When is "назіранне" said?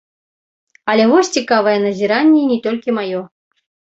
1.85-2.39